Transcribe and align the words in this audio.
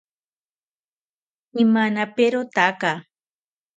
Imanaperotaka 1.63 2.91